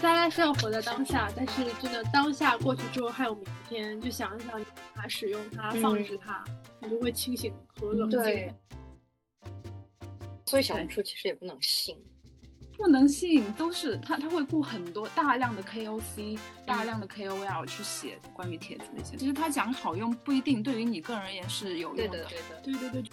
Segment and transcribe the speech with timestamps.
[0.00, 4.60] 大家是要活在当下，但是真的当下过去之后还有明天，就想一想
[4.94, 6.44] 它、使用它、放置它，
[6.80, 8.20] 你就会清醒和冷静。
[8.20, 8.54] 对，
[10.46, 11.96] 所以小红书其实也不能信。
[12.76, 19.16] 不能信，都是他他会雇很多大量的 KOC、大量的 KOL 去写关于帖子那些。
[19.16, 22.08] 其实他讲好用不一定对于你个人而言是有用的。
[22.08, 23.10] 对的，对的，对对对。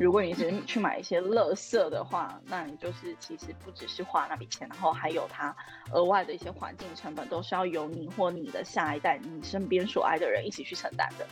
[0.00, 5.54] 如果你只是去买一些乐色的话，那你就是其实不只是花那笔钱，然后还有它
[5.92, 11.26] 额外的一些环境成本，都是要由你或你的下一代、你身边所爱的人一起去承担的。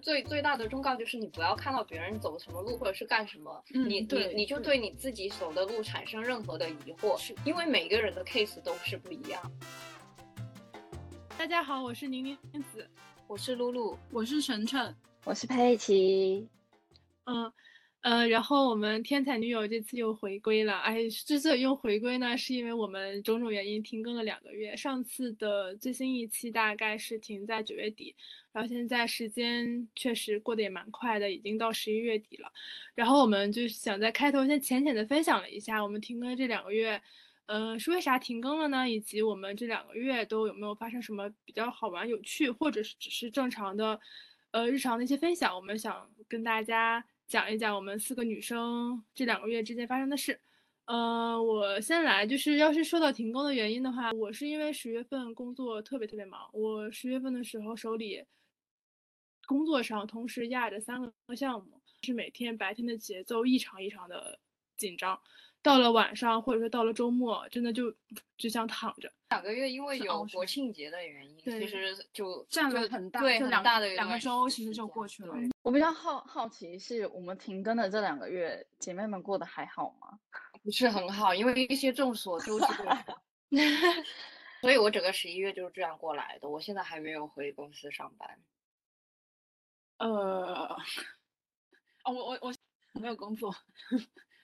[0.00, 9.40] 最最大的忠告就是你不要看到别人走什么路或者是干什么，你你你就对你自己走的路产生任何的疑惑，因为每个人的 case 都是不一样。
[11.36, 12.36] 大家好，我是宁宁
[12.72, 12.88] 子，
[13.26, 14.94] 我是露露，我是晨晨，
[15.24, 16.48] 我是佩奇。
[17.24, 17.52] 嗯。
[18.00, 20.76] 呃，然后我们天才女友这次又回归了。
[20.80, 24.74] 哎，之所以又回归呢，是因为我们种种原因停更了两个月。
[24.74, 28.12] 上次的最新一期大概是停在九月底，
[28.50, 32.50] 然后现在时间确实过得也蛮快的，已经到十一月底了。
[32.96, 37.00] 然后我们就想在开头先浅浅的分享了一下我们停更这两个月，
[37.46, 38.90] 呃，是为啥停更了呢？
[38.90, 44.00] 以及我们这两个月都有没有发生什么比较好玩、有趣，或者是只是正常的，
[44.52, 45.54] 呃，日常的一些分享。
[45.54, 47.04] 我们想跟大家。
[47.28, 50.38] 讲一讲我们四个女生这两个月之间发生的事。
[50.84, 56.50] 呃，我先来，就是要是说到停更的原因的话，我是因为十月份工作特别特别忙。
[56.52, 58.22] 我十月份的时候手里
[59.46, 64.38] 工作上同时压着三个项目，是每天白天的节奏异常异常的
[64.76, 65.18] 紧张。
[65.62, 67.94] 到了晚上，或者说到了周末，真的就
[68.36, 69.10] 只想躺着。
[69.30, 75.34] 两个月因为有国庆节的原因，其实就占了很大，对很大的两个周，其实就过去了。
[75.62, 80.18] 我比较好好奇，是我们停更的这两个月，姐妹们过得还好吗？
[80.64, 83.22] 不是很好，因为一些众所周知的，
[84.60, 86.48] 所以我整个十一月就是这样过来的。
[86.48, 88.38] 我现在还没有回公司上班。
[89.98, 90.76] 呃，
[92.04, 92.54] 哦，我我
[92.92, 93.54] 我没有工作。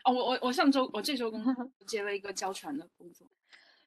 [0.09, 1.55] 哦，我我我上周我这周工作
[1.87, 3.29] 接了一个教传的工作。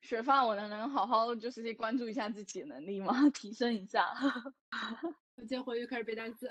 [0.02, 3.28] 学霸，我能能好好就是关注一下自己的能力吗？
[3.34, 4.06] 提升一下。
[5.36, 6.48] 我今天回去开始背单词。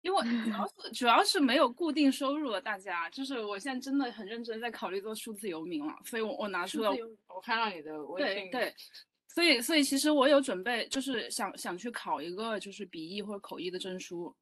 [0.00, 6.90] 因为主要 是主要是没有固定收入了，大家就是我现在真的很认真在考虑做数字游民了，所以我我拿出了
[7.28, 8.74] 我看到你的微信，对对，
[9.28, 14.34] 所以所以其实我有准备，就是想想去考一个就是笔译或者口译的证书。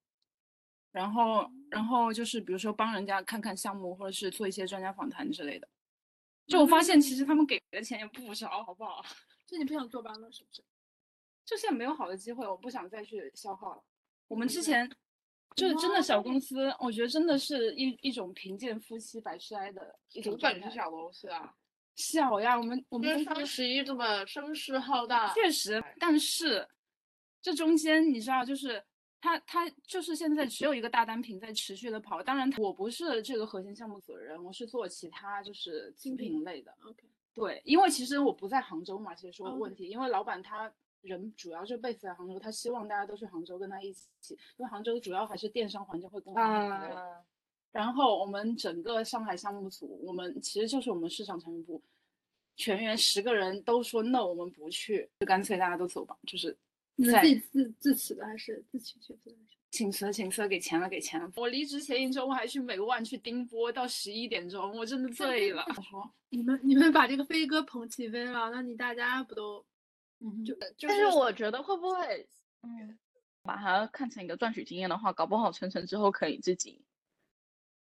[0.92, 5.66] 然后，然后就是比如说帮人家看看项目，或者是做一些专家访谈之类的。
[6.46, 9.02] 就我发现，其实他们给的钱也不少，好不好？
[9.48, 10.62] 就你不想坐班了，是不是？
[11.46, 13.82] 就现在没有好的机会，我不想再去消耗了。
[14.28, 14.86] 我们之前
[15.56, 21.54] 就是真的小公司，我觉得真的是一一种贫贱夫妻百事哀的一种本是小公司啊，
[21.96, 26.68] 小呀，我们我们双十一这么声势浩大，确实，但是
[27.40, 28.84] 这中间你知道就是。
[29.22, 36.74] 他他就是现在只有一个大单品在持续的跑，当然我不是这个核心项目组的人，我是做其他就是精品类的。
[36.82, 40.70] OK，对，因为其实我不在杭州嘛，其实说问题，因为老板他
[41.02, 46.40] 人主要就 base 在杭州，他希望大家都去杭州跟他一起，因为杭州主要还是电商环境会更好。
[46.42, 47.24] 啊。
[47.70, 51.80] 然后我们整个上海项目组，我们其实就是我们市场产品部
[52.56, 56.58] 全员十个人都说 no，我们不去，就干脆大家都走吧，就是。
[56.96, 59.32] 你自己自自辞的还是自请辞的？
[59.70, 61.32] 请辞，请辞，给钱了，给钱了。
[61.34, 65.64] 我离职前一周，我还去美万去盯播到十一点钟，我真的醉了。
[65.68, 69.64] 他说：“你们你们把这个飞哥捧起飞了，那你大家不都……
[70.20, 70.54] 嗯，就
[70.86, 72.28] 但是我觉得会不会，
[72.60, 72.98] 嗯，
[73.42, 76.84] 把它看成一个赚取经验的话，搞不好成成之后可以自己。”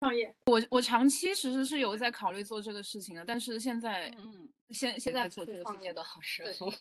[0.06, 6.72] 创业，我我长期其实是有在考虑做这个事情的，但是现在，嗯，现现在做这个创业的好时候，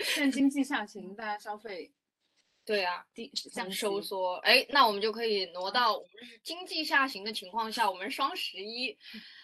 [0.00, 1.90] 现在经济下行， 大家消费，
[2.64, 8.96] 对啊，低样收缩，哎，那我们就可以挪到我们是经济下行的情况下，我们双十一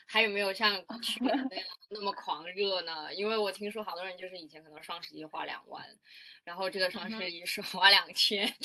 [0.07, 0.73] 还有没有像
[1.03, 3.13] 去年那样那么狂热呢？
[3.15, 5.85] 因为我听说好多人就是以前可能双十一花两万，
[6.45, 8.49] 然后这个双十一是花两千。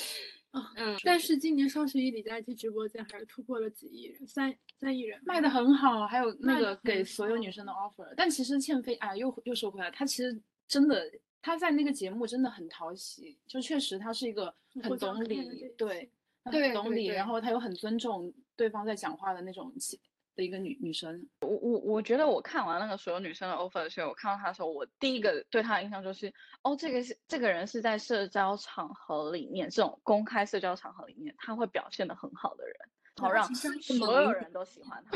[0.75, 8.13] 嗯，但是今年双十一李佳琦直播间还是突破了几亿人，三三亿人卖的很好，还有那个给所有女生的 offer。
[8.15, 11.09] 但其实倩飞啊，又又说回来，他其实真的
[11.43, 14.51] 他在那个节目真的很讨喜，就确实他是一个
[14.81, 16.09] 很懂礼，对，
[16.43, 19.99] 很懂礼，然后他又很尊重对方在讲话的那种气。
[20.35, 32.75] 的一个女女生，我我我觉得我看完那个所有女生的 offer 的时候，我看到她的时候，我第一个对她的印象就是，哦，这个是这个人是在社交场合里面，这种公开社交场合里面，他会表现的很好的人，
[33.17, 35.15] 好让所有人都喜欢他。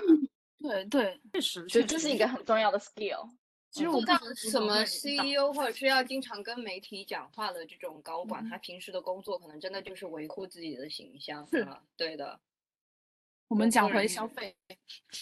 [0.61, 3.27] 对对，确实，就这是一个很重要的 skill。
[3.69, 12.39] 其实我当什么 CEO 或者是要经常跟媒体讲话的这种高管，他平时的工作可能真的就是维护自己的形象，是对的。
[13.47, 14.53] 我们讲回消费，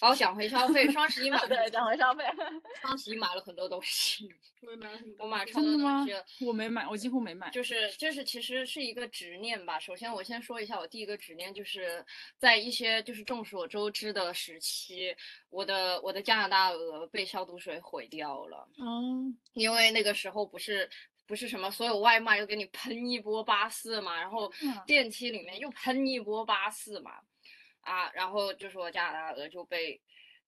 [0.01, 0.89] 好，讲回消费。
[0.91, 2.23] 双十一 买对，讲回消费。
[2.81, 4.27] 双十一买了很多东西，
[4.63, 5.25] 我也买了很多。
[5.25, 7.51] 我买超多东西，我没买，我几乎没买。
[7.51, 9.79] 就是就是，其实是一个执念吧。
[9.79, 12.03] 首先，我先说一下，我第一个执念就是
[12.37, 15.15] 在一些就是众所周知的时期，
[15.51, 18.67] 我的我的加拿大鹅被消毒水毁掉了。
[18.79, 19.31] 哦。
[19.53, 20.89] 因为那个时候不是
[21.27, 24.51] 不是什么所有外卖又给你喷一波八四嘛，然后
[24.87, 27.19] 电梯里面又喷一波八四嘛。
[27.85, 30.01] 啊，然后就说加拿大鹅就被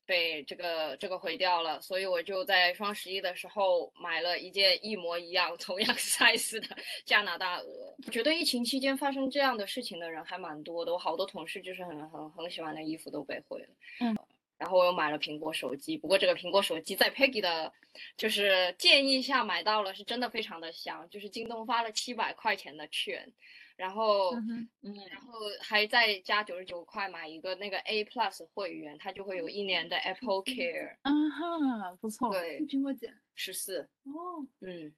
[0.06, 7.96] 被这个这个毁掉了，所以我就在双十一的时候买了一件一模一样、同样 size 的加拿大鹅。
[8.06, 13.68] 我觉得疫情期间发生这样的事情的人还蛮多的，我好多同事就是很很很喜欢的衣服都被毁了。
[14.00, 14.18] 嗯，
[14.58, 17.72] 然后我又买了苹果手机，不过这个苹果手机在 Peggy 的，
[18.16, 23.32] 就是建议下买到了，是真的非常的香，就是京东发了七百块钱的券。
[23.78, 24.68] 然后，嗯，
[25.10, 30.98] 然后还再加九十九块买一个那个 A Plus 会员，它就会有一年的 Apple Care。
[31.04, 32.32] 啊哈，不错。
[32.32, 33.08] 对，苹果几？
[33.36, 33.88] 十四。
[34.06, 34.92] 哦，嗯，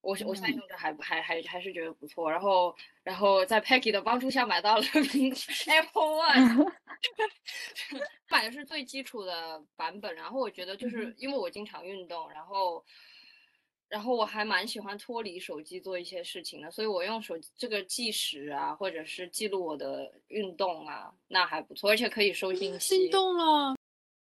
[0.00, 2.30] 我我现在用着还还还还是觉得不错。
[2.30, 4.82] 然后，然后在 Peggy 的帮助下买到了
[5.68, 6.72] Apple One，
[8.30, 10.14] 买的是最基础的版本。
[10.14, 12.82] 然后我觉得就是因为我经常运动，然后。
[13.88, 22.96] 然后我还蛮喜欢脱离手机做一些事情的，所以我用手机这个计时啊，或者是记录我的运动啊，那还不错，而且可以收信息。
[22.96, 23.76] 心动了，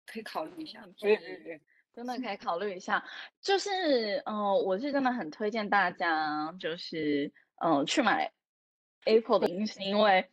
[0.05, 0.83] 可以考虑一下。
[0.97, 1.61] 对对对，
[1.93, 3.03] 真的可以考虑一下。
[3.39, 7.31] 就是，嗯，我是真的很推荐大家，就是，
[7.63, 8.31] 嗯，去买
[9.05, 10.27] Apple 的，因是因为，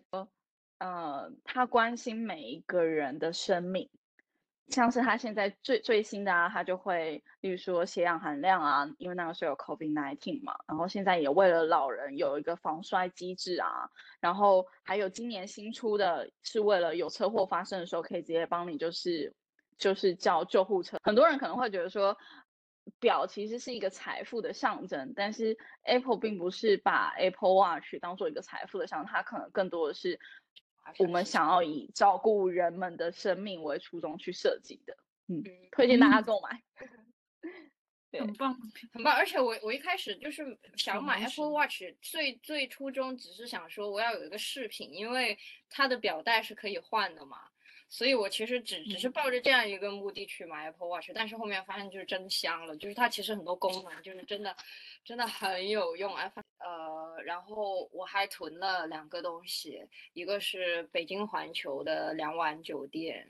[0.78, 3.90] 呃，他关心每一个人的生命。
[4.68, 19.34] 像是他现在最最新的啊，他就会，例如说血氧含量啊，因为那个时候有 COVID nineteen 嘛，然后现在也为了老人有一个防摔机制啊，然后还有今年新出的是为了有车祸发生的时候可以直接帮你就是
[19.78, 20.98] 就是叫救护车。
[21.02, 22.16] 很多人可能会觉得说，
[23.00, 30.20] 表其实是一个财富的象征，但是 Apple 并不是把 Apple Watch 当做一个财富的象征，它可能更多的是。
[30.98, 34.96] 我们想要以照顾人们的生命为初衷去设计的，
[35.28, 36.62] 嗯，推荐大家购买，
[38.18, 38.56] 很棒，
[38.92, 39.14] 很棒。
[39.14, 45.38] 而且我我一开始就是想买 Apple Watch，最最初衷只是想说我要有一个饰品，因为
[45.68, 47.38] 它的表带是可以换的嘛。
[47.90, 54.54] 所以我其实只只是抱着这样一个目的去买 Apple Watch，但是后面发现就是真香了，就是它其实很多功能就是真的
[55.02, 56.14] 真的很有用。
[56.14, 59.82] 呃，然后我还囤了两个东西，
[60.12, 63.26] 一个是北京环球的两晚酒店，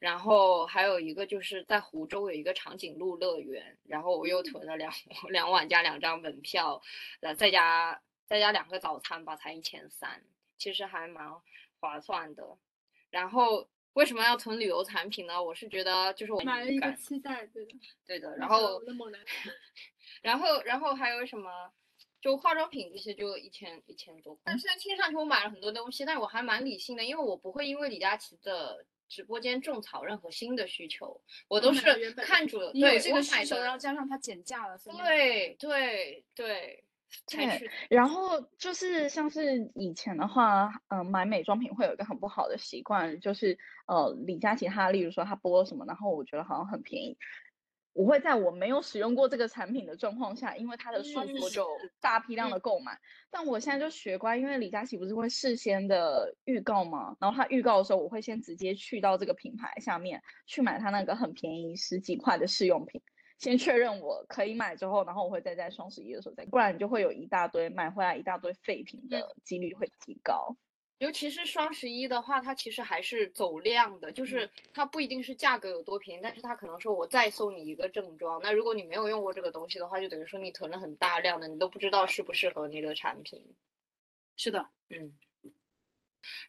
[0.00, 4.92] 然后还有一个就是在湖州有一个长颈鹿乐园，然后我又囤了两
[5.30, 6.82] 两晚加两张门票，
[7.20, 10.24] 呃，再加再加两个早餐吧，才一千三，
[10.58, 11.30] 其实还蛮
[11.78, 12.58] 划算的。
[13.08, 13.68] 然后。
[13.94, 15.42] 为什么要囤旅游产品呢？
[15.42, 17.72] 我是觉得就是我买了一个期待，对的，
[18.06, 18.36] 对的。
[18.36, 18.80] 然后，
[20.22, 21.70] 然后，然后还有什么？
[22.20, 24.38] 就化妆品这些就一千一千多。
[24.44, 36.84] 但虽然听上去我买了很多东西，但我还蛮理性的，因为我不会因为李佳琦的直播间种草任何新的需求，我都是看准对这个需求，然后加上它减价了，对对对。
[37.30, 47.16] 对，然后就是像是以前的话，嗯，买美妆品会有一个很不好的习惯，就是呃，李佳琦他例如说他播什么，然后我觉得好像很便宜，
[47.92, 51.66] 我会在我没有使用过这个产品的状况下，因为它的诉说就
[52.00, 52.98] 大批量的购买。
[53.30, 57.16] 但我现在就学乖，因为李佳琦不是会事先的预告吗？
[57.20, 63.02] 然后他预告的时候，我会先直接去到这个品牌下面去买他那个很便宜十几块的试用品。
[63.42, 70.56] 先确认我可以买之后，然后我会再在双十一的时候再，不然你就会有一大堆买回来一大堆废品的几率会提高。
[70.98, 78.40] 尤其是双十一的话，它其实还是走量的，就是它不一定是价格有多便宜，但是它可能说我再送你一个正装。
[78.40, 83.44] 那如果你没有用过这个东西的话，就等于说你囤了很大量的，你都不知道适不适合你的产品。
[84.36, 85.12] 是的，嗯。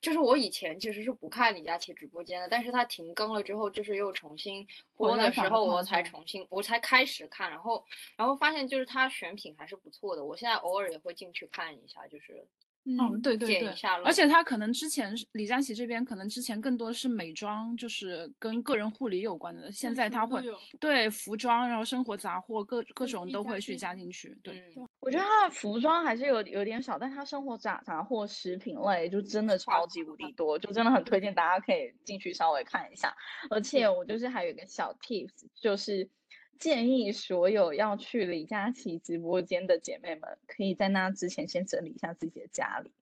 [0.02, 7.84] 就是我以前其实是不看李佳琦直播间的，但是他停更了之后，就是又重新播的时候，我才重新我才开始看，然后
[8.18, 12.46] 然后发现就是他选品还是不错的，我现在偶尔也会进去看一下，就是
[12.86, 14.28] 嗯对对对，而且。
[14.28, 20.42] 他可能之前李佳琦这边可能之前更多的是美妆，就是跟个人护理有关的，现在他会
[20.80, 24.74] 对服装，然后生活杂货各各种都会去加进去，对。
[25.06, 33.14] 我觉得他的服装还是有有点少，但他生活杂杂货、食品类就真的超级无敌多，就真的很推荐大家可以进去稍微看一下。
[33.50, 36.10] 而且我就是还有一个小 tips，就是
[36.58, 42.94] 建议所有要去李佳琦直播间的姐妹们，可以在那之前先整理一下自己的家里，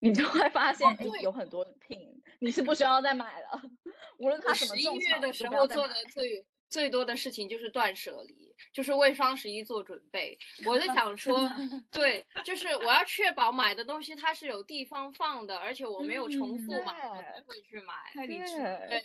[0.00, 3.62] 你就会发现，哎，有很多品你是不需要再买了。
[4.18, 6.44] 无论他什么十一月的时候做的最。
[6.68, 10.36] 最多的事情就是断舍离，就是为双十一做准备。
[10.64, 11.48] 我在想说，
[11.90, 17.94] 对，就是我要确保买的东西它是有地方放的，而且我没有重复买，我才会去买。
[18.12, 18.56] 太理智。
[18.88, 19.02] 对，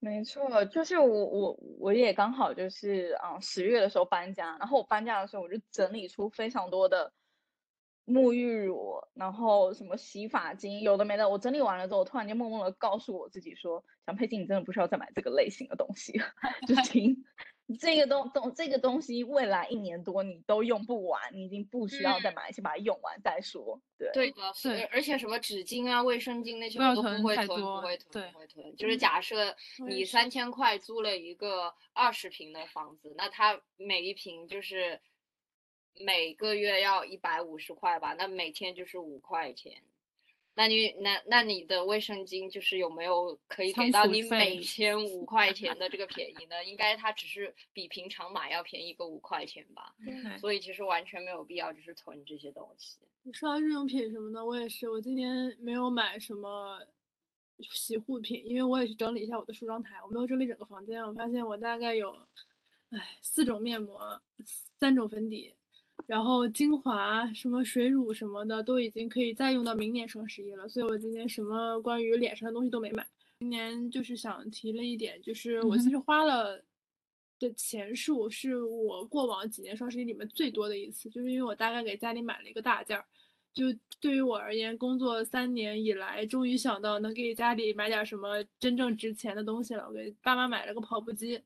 [0.00, 7.12] 没错，就是我我我也刚好就是啊十月的时候搬家，然后我搬家的时候我就整理出非常多的
[8.06, 11.28] 沐浴乳，然后什么洗发精，有的没的。
[11.28, 13.84] 我整理完了之后，我突然间默默的告诉我自己说。
[14.04, 16.26] 小佩金，你真的不需要再买这个类型的东西了，
[16.66, 17.16] 就 听
[17.78, 23.80] 这个东东这个东西，未来一年多你都用不完，你已经不需要再买，先把它用完再说。
[23.96, 28.74] 对对的，是，而且什么纸巾啊、卫生巾那些我都不会囤，不会囤，不会囤。
[28.76, 29.54] 就是假设
[29.86, 35.00] 你三千块租了一个二十平的房子，那它每一平就是
[36.00, 39.82] 每个月要一百五十块吧，那每天就是五块钱。
[40.54, 46.62] 那你那那你的卫生巾就是有没有可以给到你每天五块钱的这个便宜呢？
[46.62, 49.94] 应该它只是比平常买要便宜个五块钱吧。
[50.38, 52.98] 所以其实完全没有必要就是囤这些东西。
[53.22, 56.78] 你说到日用品什么的，我也是，我今天没有买什么
[57.60, 62.14] 洗护品，因为我也是整理一下我的梳妆台，我没有整理整个房间，我发现我大概有，
[62.90, 64.20] 唉，四种面膜，
[64.78, 65.54] 三种粉底。
[66.12, 73.06] 然后精华什么水乳什么的都已经可以再用到明年双十一了，所以我今年什么关于脸上的东西都没买。
[73.40, 76.62] 今年就是想提了一点，就是我其实花了
[77.38, 83.02] 的钱数是我过往几年双十一里面最多的一次，就是因为我大概给家里买了一个大件儿。
[83.54, 83.64] 就
[83.98, 89.88] 对于我而言，工作三年以来，终于想到能给家里买点什么真正值钱的东西了。
[89.88, 91.40] 我给爸妈买了个跑步机。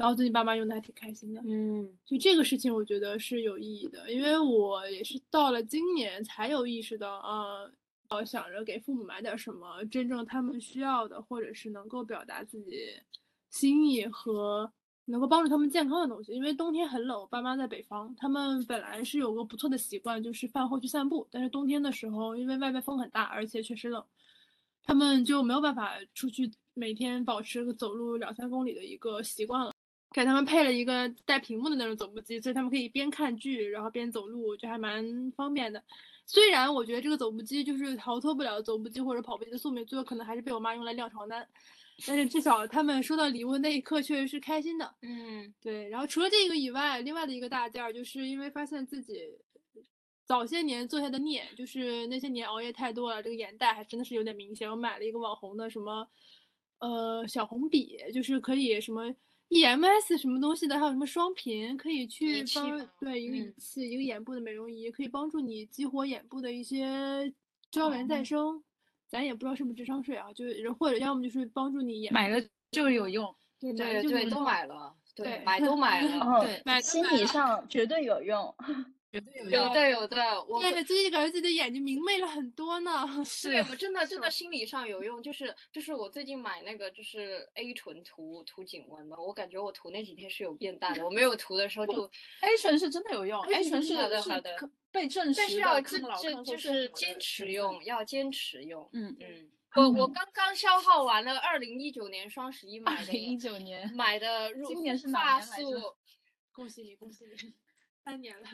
[0.00, 7.70] 然后最近爸妈用的还挺开心的，嗯，就这个事情我觉得是有意义的，因为我也是到了今年才有意识到，啊，
[8.08, 12.94] 呃，想着给父母买点什么真正他们需要的，或者是能够表达自己
[13.50, 14.72] 心意和
[15.04, 16.32] 能够帮助他们健康的东西。
[16.32, 24.02] 因为冬天很冷，我爸妈在北方，他们本来是有个不错的习惯，就是饭后去散步，但是冬天的时候，因为外面风很大，而且确实冷，
[24.82, 29.70] 他们就没有办法出去每天保持走路两三公里的一个习惯了。
[30.12, 35.82] 给他们配了一个带屏幕的那种走步机，所以他们可以边看剧然后边走路，就还蛮方便的。
[36.26, 41.46] 虽然我觉得这个走步机就是逃脱不了走步机或者跑步机的宿命，最后可能还是被我妈用来晾床单。
[42.06, 44.94] 但是至少他们收到礼物那一刻确实是开心的。
[45.02, 45.88] 嗯，对。
[45.88, 49.22] 然后除了这个以外，另外的一个大件儿，就是因为发现自己
[50.24, 54.70] 早些年做下的孽，就是那些年熬夜太多了，这个眼袋还真的是有点明显。
[54.70, 56.08] 我买了一个网红的什么，
[56.78, 59.14] 呃，小红笔，就是可以什么。
[59.50, 67.32] EMS 什么东西的，还有什么双频可以去帮对一个仪器，一个眼部的美容仪，可以帮助你激活眼部的一些
[67.70, 68.62] 胶原再生。
[69.08, 72.40] 咱也不知道是不是智商税啊，就是或者要么就是帮助你眼买了
[72.70, 78.54] 就有用，对对对，都买了，对买都买了，对，买 心理上绝对有用。
[79.12, 82.90] 有的有的，我对最近感觉自己的眼睛明媚了很多呢。
[83.24, 92.04] 是我真的真的心理上有用，就是就是我最近买那个就是 A 醇涂涂颈纹的，我感觉我涂那几天是有变淡的，我没有涂的时候就
[92.40, 94.56] A 醇是真的有用，A 醇是好的好的
[94.92, 98.88] 被证实，但是要就就是坚持用，要坚持用。
[98.92, 105.96] 嗯嗯，我我刚刚消耗完了二零一九年双十一买的，一九年买的入今年是发素，
[106.52, 107.54] 恭喜你恭喜你，
[108.04, 108.48] 三年了。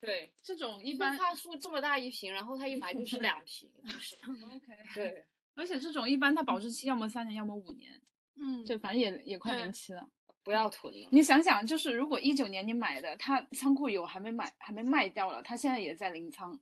[0.00, 4.66] 对，这种一般发素这么大一瓶，然后他一 买就是两瓶，就是 OK。
[4.94, 8.00] 对， 而且这种一般它保质期要么三年，要么五年，
[8.36, 10.08] 嗯，就反正也也快临期了，
[10.42, 10.92] 不要囤。
[11.10, 16.58] 你想想，就是如果一九年你买的，它仓库有还没买，还没卖掉了，它现在也在临仓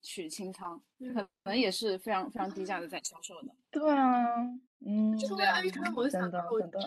[0.00, 0.82] 取清仓，
[1.14, 3.54] 可能也是非常非常低价的在销售的。
[3.70, 4.24] 对啊，
[4.86, 5.60] 嗯，对啊，
[5.94, 6.80] 我想到我个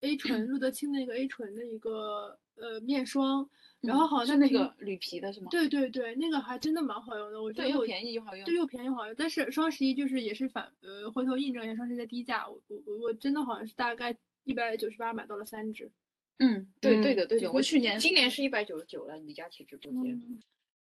[0.00, 3.50] A 醇，路德清的那个 A 醇的一个呃面霜。
[3.86, 5.48] 然后好像那个铝皮的是吗？
[5.50, 8.44] 对对对，那个还真的蛮好用的，我觉得又便宜又好用。
[8.44, 9.14] 对，又便宜又好用。
[9.16, 15.90] 但是双十一就是也是反呃回头印证一下双十一的低价，我我我真的好像是大概一百九十八买到了三支。
[16.38, 20.20] 嗯，对对的对的，我去年今年是一百九十九了，李佳琦直播间。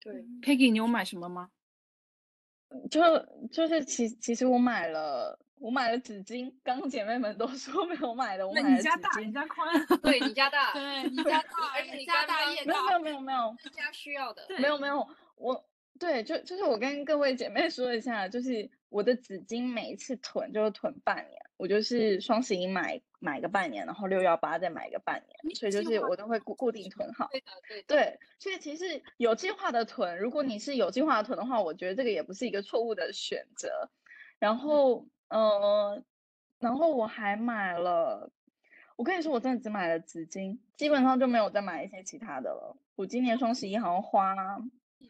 [0.01, 1.51] 对，Peggy，你有买什么吗？
[2.90, 3.02] 就
[3.52, 8.82] 就是其其实我买了我买了纸巾，刚刚姐妹们都 说没有买的，我买了纸巾。
[8.82, 9.86] 你家大， 你家宽。
[10.02, 12.94] 对你家大，对你家大，而且你家大业大没有没。
[12.94, 14.46] 有没有没有家需要的。
[14.60, 15.66] 没有没有，我
[16.00, 27.28] 对就就是我跟各位姐妹说一下，就是我的纸巾每一次囤就是囤半年，我就是双十一买买个半年，然后六幺八再买个半年，所以就是我都会固固定囤好。
[27.32, 27.84] 对的，对。
[27.84, 33.90] 对，所以其实有计划的囤，如果你是有计划的囤的话，我觉得这个也不是一个错误的选择。
[34.40, 36.02] 然后，呃，
[36.60, 38.32] 然后我还买了，
[38.96, 42.78] 我跟你说，我真的只买了纸巾，基本上就没有再买一些其他的了。
[42.96, 44.34] 我今年双十一好像花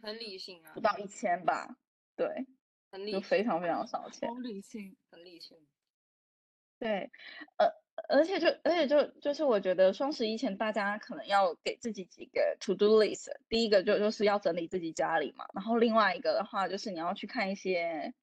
[0.01, 1.75] 很理性啊不，到一千吧，
[2.15, 2.27] 对，
[2.91, 4.33] 就很理性，非常非常少钱。
[4.33, 5.57] 很理性，很理性。
[6.79, 7.11] 对，
[7.57, 7.67] 呃，
[8.07, 18.13] 而且就而且就就是我觉得双十一前大家可能要给自己几个 to do list，第一个就就是要整理自己家里嘛，然后另外一个的话就是你要去看一些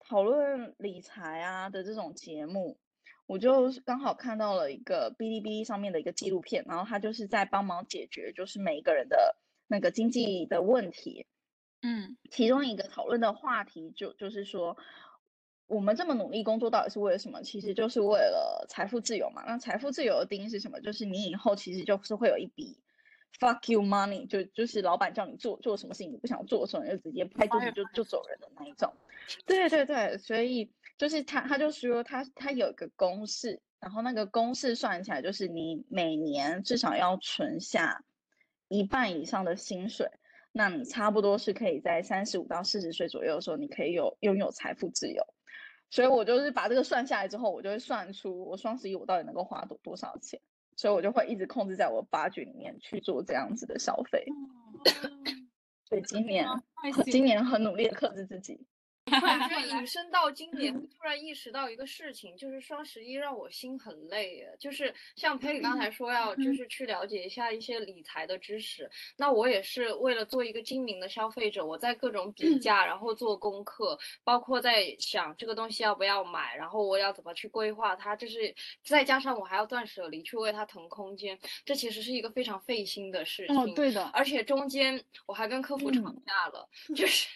[0.00, 2.78] 讨论理财啊的这种节目。
[3.26, 9.36] 我就刚好看到了一个哔哩哔哩上面的一个纪录片，然后他就是在帮忙解决就是每一个人的
[9.68, 11.26] 那个经济的问题，
[11.80, 14.76] 嗯，其中一个讨论的话题就就是说，
[15.72, 17.42] 我们这么努力工作到底是为了什么？
[17.42, 19.42] 其实就是为了财富自由嘛。
[19.46, 20.80] 那财富自由的定义是什么？
[20.80, 22.78] 就是你以后其实就是会有一笔
[23.40, 28.92] fuck you money，就就是老板叫你做做什么事情，你不想做的时候，你就直接拍桌子就就走人的那一种。
[29.46, 38.04] 对对对，所以就是他他就说他他有一个公式，然后那个公式算起来就是你每年至少要存下
[38.68, 40.10] 一半以上的薪水。
[40.54, 45.24] 那你差不多是可以在三十五到四十岁左右的时候，你可以有拥有财富自由。
[45.92, 50.40] 所以我就是把这个算下来之后，我就会算出我双十一我到底能够花多多少钱，
[50.74, 54.24] 所以我就会一直控制在我八局里面去做这样子的消费。
[55.84, 56.46] 所以今年
[57.04, 58.66] 今年很努力的克制自己。
[59.20, 64.56] 突然 间引申到今年，突然意识到一个事情，就是双十一让我心很累耶。
[64.58, 68.90] 就是像佩里刚才说要，就是去了解一下一些理财的知识。
[69.16, 78.14] 那我也是为了做一个精明的消费者，我在各种比价，然后做功课，包括在想这个东西要不要买，然后我要怎么去规划它。
[78.16, 78.54] 就是
[78.84, 83.56] 再加上我还要断舍离，去为它腾空间，这其实是一个非常费心的事情。
[83.56, 87.28] 哦，对的，而且中间我还跟客服吵嗯架了，就是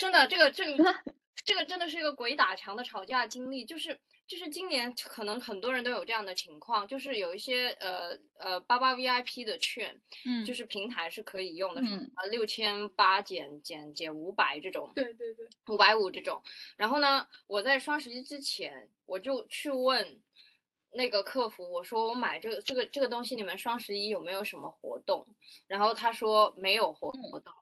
[0.00, 0.94] 真的这个这个
[1.44, 16.42] 这个真的是一个鬼打墙的吵架经历，就是就是今年可能很多人都有这样的情况，就是有一些呃呃八八 VIP 的券，嗯，就是平台是可以用的，嗯啊六千八减减减五百这种，对对对，五百五这种。
[16.78, 20.18] 然后呢，我在双十一之前我就去问
[20.92, 25.26] 那个客服，我说我买这个这个这个东西，你们双十一有没有什么活动？
[25.66, 27.52] 然后他说没有活嗯活动。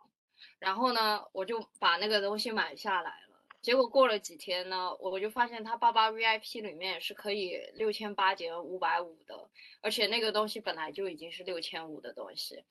[0.58, 3.28] 然后呢，我就把那个东西买下来了。
[3.60, 9.34] 结果过了几天呢，我就发现他八八 VIP 里面是可以六千八减五百五的，
[9.80, 12.62] 而且那个东西本来就已经是六千五的东西，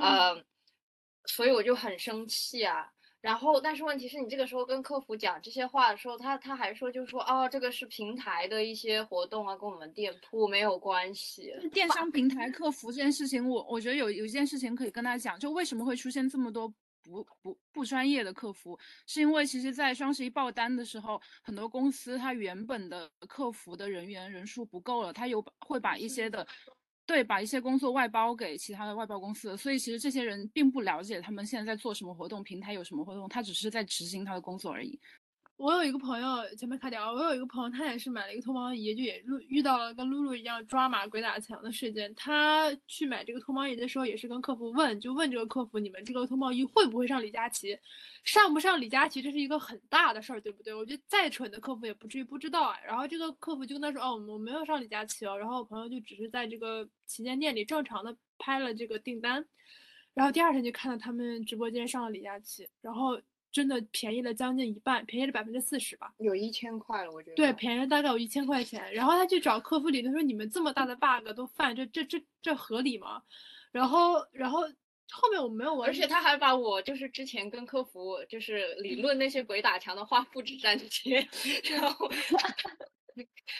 [0.00, 0.40] 呃，
[1.26, 2.92] 所以我就很生气啊。
[3.20, 11.52] 然后，但是问题是你这个时候跟客服讲这些话的时候，他他还说就是说哦，这个是平台的一些活动啊，跟我们店铺没有关系。
[11.72, 16.72] 电商平台客服这件事情，我我觉得有有一件事情可以跟大家讲，就为什么会出现这么多
[17.08, 26.46] 不不不专业的客服，是因为其实，在双十一爆单的时候，很多公司它原本的客服的人员人数不够了，它有会把一些的。
[27.06, 35.00] 对，把一些工作外包给其他的外包公司，所以其实这些人并不了解他们现在在做什么活动，平台有什么活动，他只是在执行他的工作而已。
[35.58, 42.14] 我有一个朋友，前面卡掉，我有一个朋友，他也是买了一个脱毛仪，就也遇遇到了跟露露一样抓马鬼打墙的事件。
[42.14, 47.76] 他去买这个脱毛仪的时候，也是跟客服问，就问这个客服，你们这个脱毛仪会不会上李佳琦？
[48.22, 50.72] 上不上李佳琦，这是一个很大的事儿，对不对？
[50.72, 52.78] 我觉得再蠢的客服也不至于不知道啊。
[52.86, 55.36] 然后这个客服就跟他说，哦，我没有上李佳琦哦。
[55.36, 59.44] 然后我朋友就只是在这个旗舰店里正常的拍了这个订单，
[60.14, 63.20] 然后第二天就看到他们直播间上了李佳琦，然后。
[63.50, 67.36] 真的便宜了将近一半，便宜了百分之四十吧，有一千块了，我觉得。
[67.36, 68.92] 对，便宜了大概有一千块钱。
[68.92, 73.22] 然后他去找客服理论说：“你们这么大的 bug 都犯，这这这这合理吗？”
[73.72, 74.60] 然后，然后
[75.10, 81.26] 后面我没有完，而且他还把我就是之前跟客服就是理论那些鬼打墙的话复制粘贴，
[81.70, 82.10] 然后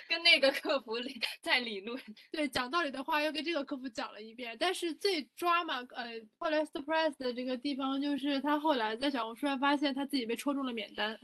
[0.09, 0.95] 跟那个客服
[1.41, 2.01] 在理论。
[2.31, 4.57] 对，讲道理的话又跟这个客服讲了一遍。
[4.59, 11.19] 但是最抓嘛，呃，后来 surprise 的这个地方就是他后来在小红书上发现他自己被戳中了免单。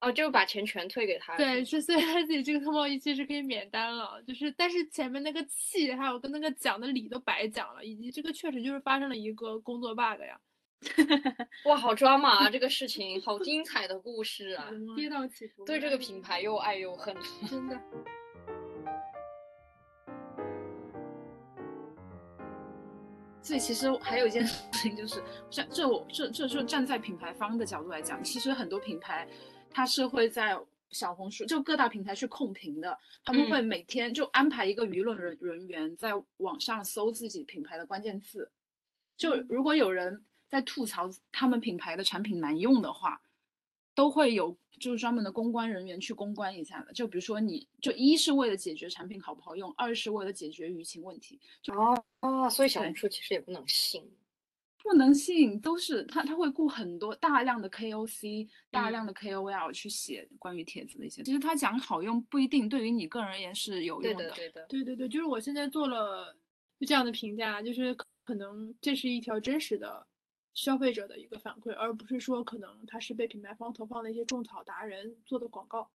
[0.00, 1.34] 哦，就把钱全退给他。
[1.38, 10.38] 对，是虽然自己这个脱毛仪其实可以免单了，就是但是前面那个气还有跟那个讲的理都白讲了，以及这个确实就是发生了一个工作 bug 呀。
[11.66, 12.50] 哇，好抓马啊！
[12.50, 15.64] 这个事情好精彩的故事啊，跌宕起伏。
[15.64, 17.14] 对这个品牌又爱又恨，
[17.48, 17.80] 真的。
[23.42, 29.28] 所以其实还有一件事情就是，像这我这这就站在品牌方的角度来讲，其实很多品牌
[29.70, 38.50] 它是会在小红书就各大平台去控评的，他们会每天就安排一个舆论人人员在网上搜自己品牌的关键字，
[39.14, 43.20] 就如果有人在吐槽他们品牌的产品难用的话，
[43.92, 46.92] 都会有就是专门的公关人员去公关一下的。
[46.92, 51.40] 就比如说你就一是为了解决产品好不好用，二是为了解决舆情问题。
[51.72, 54.08] 哦哦，所以小红书其实也不能信，
[54.80, 61.24] 不能信，都是他他会雇很多大量的 KOC、大量的 KOL 去写关于帖子的一些。
[61.24, 64.30] 其实他讲好用不一定对于你个人而言是有用的。
[64.30, 66.32] 对的，对的，对对对，就是我现在做了
[66.78, 67.92] 就这样的评价，就是
[68.24, 70.06] 可能这是一条真实的。
[70.54, 75.90] 消费者的一个反馈，而不是说可能他是被品牌方投放的一些种草达人做的广告。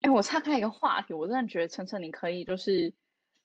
[0.00, 2.94] 哎，我岔开一个话题，我真的觉得晨晨你可以就是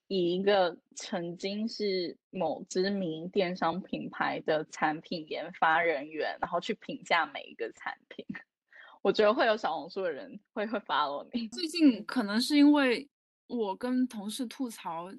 [0.07, 8.23] 以一个曾经是某知名电商品牌的产品研发人员，然后去评价每一个产品。
[9.01, 11.47] 我觉得会有小红书的人会会 follow 你。
[11.47, 13.09] 最近可能是因为
[13.47, 15.11] 我跟同事吐槽。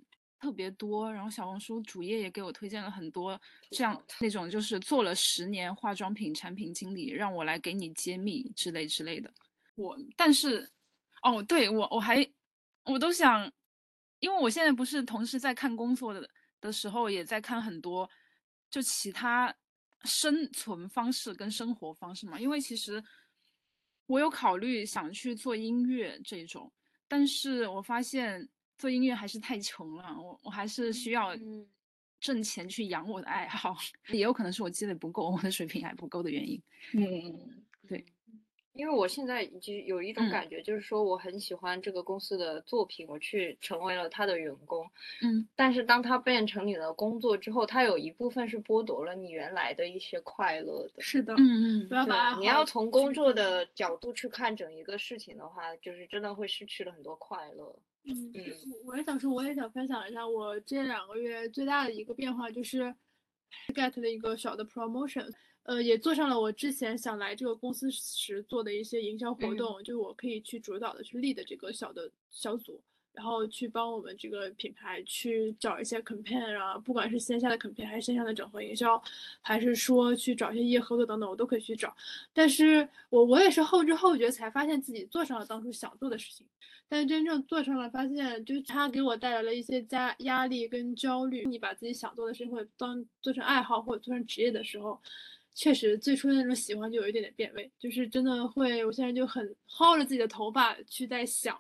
[0.45, 9.33] 特别多，然后小红书主页也给我推荐了很多这样那种，就是做了十年化妆品产品经理，让我来给你揭秘之类之类的。
[9.75, 10.71] 我但是，
[11.23, 12.31] 哦，对我我还
[12.85, 13.51] 我都想，
[14.19, 16.29] 因为我现在不是同时在看工作的
[16.61, 18.07] 的时候，也在看很多
[18.71, 19.57] 就其他
[20.03, 22.39] 生存方式跟生活方式嘛。
[22.39, 23.03] 因为其实
[24.05, 26.71] 我有考虑想去做音乐这种，
[27.09, 28.47] 但是我发现。
[28.77, 31.35] 做音乐还是太穷了，我我还是需要
[32.21, 33.77] 挣钱去养我的爱好，
[34.09, 36.61] 也有可能是我积累不够，我的水平还不够的原因。
[36.95, 38.05] 嗯，对，
[38.73, 44.85] 因为我现在已经有一种感觉，就是说我很喜欢这个公司的作品，我去成为了他的员工。
[45.23, 51.03] 嗯，但是当他变成你的工作之后，他有一部分是剥夺了你原来的一些快乐的。
[51.03, 57.79] 是的，嗯嗯，不要把你要从工作的角度去看整一个事情的话，就是真的会失去了很多快乐。
[58.07, 58.33] 嗯，
[58.85, 62.95] 我也想说，我也想分享一下我这两个月最大的一个变化，就是
[63.75, 72.83] get 的一个小的 promotion，呃，也做上了我之前想来这个公司时做的一些营销活动，就我可以去主导的去 lead 这个小的小组。
[73.14, 79.00] 然后去帮我们这个品牌去找一些 campaign 啊，不管是线下的 campaign 还是线上的整合营销，
[79.40, 81.94] 还是说去找一些业合作等等，我都可以去找。
[82.33, 86.44] 但是我我也是后知后觉才发现自己做上了当初想做的事情，
[86.88, 91.44] 但是真正做上了，发现就是它给我带来了一些加压力跟焦虑。
[91.46, 95.00] 你把自己想做的事情或当做成爱好或者做成职业的时候，
[95.55, 101.57] 确实最初的那种喜欢就有一点点变味，就是真的会，我现在就很薅着自己的头发去在想。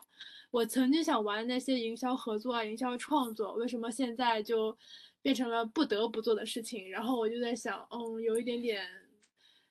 [0.54, 4.78] 我曾经想玩那些营销合作啊、营销创作，为什么现在就
[5.20, 6.88] 变成了不得不做的事情？
[6.88, 8.86] 然后我就在想，嗯，有一点点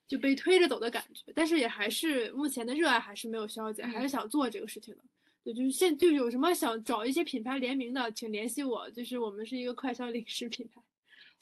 [0.06, 5.00] 就被推着走的感觉，但是也还是目前的热爱还是没有消减，还是想做这个事情的。
[5.42, 10.82] 对，就是现就有什么想找一些品牌联名的，请联系我，就是我们是一个快消零食品牌。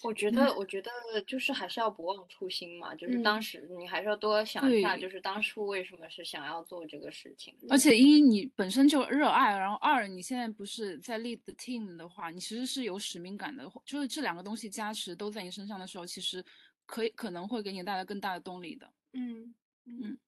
[0.02, 0.90] 我觉得，我觉得
[1.26, 7.56] 就是还是要不忘初心嘛，就是当时你还是要多想一下，就是当初为什么是想要做这个事情。
[7.70, 16.44] 而且一你本身就热爱，然后二你现在不是在 lead the team 的话，你其实是有使命感的，就是这两个东西加持都在你身上的时候，其实
[16.84, 18.90] 可以可能会给你带来更大的动力的。
[19.12, 20.18] 嗯嗯，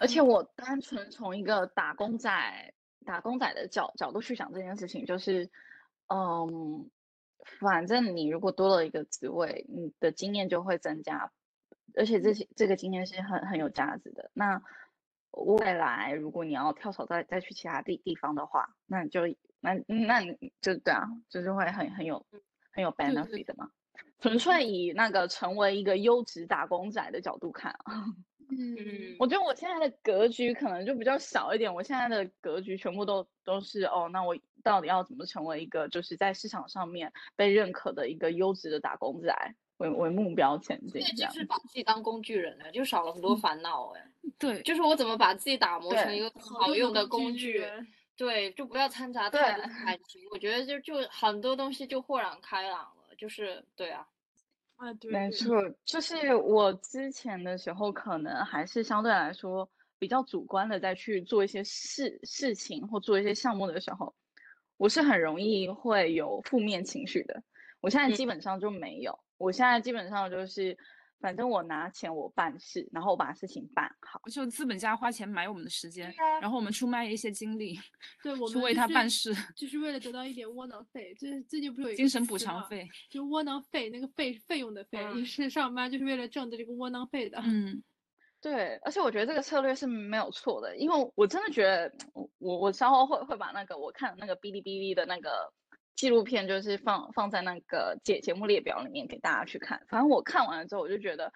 [0.00, 5.48] 而且我单纯从一个打工仔打工仔的角角度去想这件事情，就是
[6.08, 6.90] 嗯。
[7.60, 11.32] 反正你如果多了一个职位，你的经验就会增加，
[11.94, 14.30] 而且这些这个经验是很很有价值的。
[14.34, 14.62] 那
[15.30, 19.22] 未来如果你要跳槽再再去其他地地方的话，那就
[19.60, 22.24] 那那你就对啊，就是会很很有
[22.72, 23.70] 很有 benefit 的嘛。
[24.20, 28.04] 纯粹以那个成为一个优质打工仔的角度看啊。
[28.50, 31.74] 嗯，我觉得我现在的格局可能就比较小一点。
[31.74, 34.34] 我现在的格局全部都都是哦，那我
[34.68, 41.00] 到底要怎么成为一个就是在市场上面被认可的一个优质的打工仔为为目标前进？
[41.00, 44.04] 这就是把自己当工具人了，就少了很多烦恼哎。
[44.38, 47.64] 对，就是我怎么把自己打磨成一个好用的工具？
[48.16, 50.20] 对，就不要掺杂太多感情。
[50.32, 53.14] 我觉得就就很多东西就豁然开朗了。
[53.16, 54.06] 就是对啊。
[54.76, 64.14] 啊，对，没错，就是我之前的时候，可能还是相对来说比较主观的，在去做一些事事情或做一些项目的时候，
[64.78, 67.42] 我是很容易会有负面情绪的。
[67.80, 70.76] 我现在基本上就没有，我现在基本上就是
[71.20, 74.20] 反正我拿钱我办事，然后我把事情办好。
[74.30, 77.78] 就资本家花钱买我们的时间，啊然后我们出卖一些精力，
[78.22, 82.88] 对 我们去为他办事，就是为了得到一点窝囊费，这这就不是有精神补，偿费。
[83.10, 87.40] 就窝囊费那个费费用的费，嗯你是上班就是为了挣的这个窝囊费的。
[87.44, 87.82] 嗯，
[88.40, 91.92] 对，而且我觉得这个策略是没有错的，因为我真的觉得
[92.38, 95.52] 我我稍后会会把那个我看的那个哔哩哔哩的那个
[95.96, 99.82] 纪录片，就是放放在那个节节目列表里面给大家去看。
[99.88, 101.32] 反正我看完了之后，我就觉得，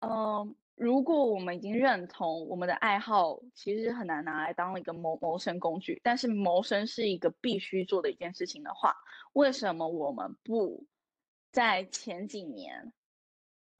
[0.00, 8.96] 嗯、如果我们已经认同我们的爱好其实很难拿来当一个谋谋生工具，但是谋生是一个必须做的一件事情的话，
[9.34, 10.84] 为什么我们不
[11.52, 12.92] 在前几年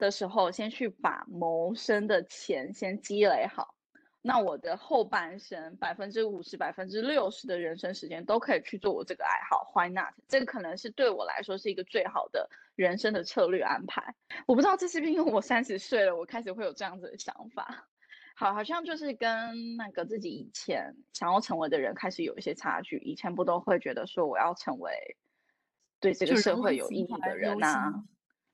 [0.03, 3.73] 的时候先去把谋生的钱先积累好？
[4.21, 10.13] 那我的后半生百分之五十、百分之六十的人生时间都可以去做我这个爱好，Why not？
[10.27, 14.13] 这个可能是对我来说是一个最好的人生的策略安排。
[14.45, 17.87] 我不知道这是不是因为我三十岁了，我开始会有这样子的想法。
[18.35, 22.97] 好，好像就是跟那个自己以前想要成为的人开始有一些差距。
[22.97, 24.91] 以前不都会觉得说我要成为
[26.01, 28.03] 对这个社会有意义的人优呐、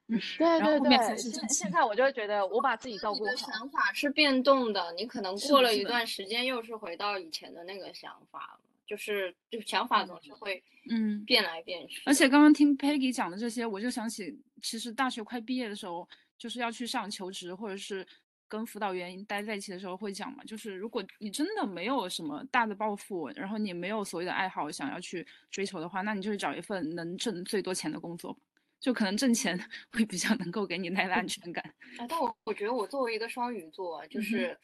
[0.09, 3.35] 对对对，现现在我就会觉得我把自己照顾好。
[3.35, 12.01] 想法是变动的，你可能过了一段时间，又是回到以前的那个想法了，就是就想法总是会嗯变来变去。
[12.05, 18.05] 而且刚刚听 Peggy 讲的这些，我就想起，其实大学快毕业的时候，就是要去上求职，或者是
[18.47, 28.35] 跟辅导员待在一起的时候会讲嘛，就是如果你真的没有什么大的抱负，然后你没有所谓的爱好想要去追求的话，那你就去找一份能挣最多钱的工作，
[28.79, 29.59] 就可能挣钱
[29.91, 31.63] 会比较能够给你带来安全感。
[31.97, 34.57] 啊，但我我觉得我作为一个双鱼座啊，就是，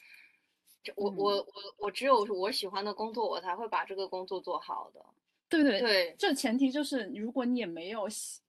[0.83, 1.45] 就我嗯我我
[1.77, 5.05] 我只有我喜欢的工作，我才会把这个工作做好的。
[5.47, 8.07] 对对对，这前提就是，如果你也没有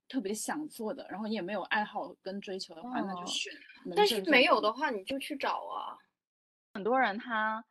[0.09, 3.52] 特别想做的，然后你也没有爱好跟追求的话，那就哦选
[3.94, 5.98] 但是没有的话，你就去找啊。
[6.74, 7.64] 很多人他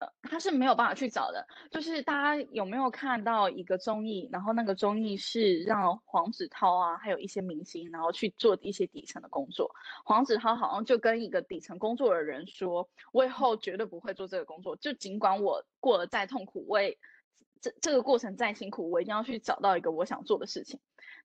[0.00, 1.46] 呃他是没有办法去找的。
[1.70, 9.70] 就是大家有没有看到一个综艺，然后那个综艺是让黄子韬啊，还有一些明星，然后去做一些底层的工作。
[10.04, 16.98] 黄子韬好像就跟一个底层工作的人说：“我以后绝对不会做这个工作，就尽管我过得再痛苦，我也
[17.60, 20.80] 这这个过程再辛苦，我一定要去找到一个我想做的事情。”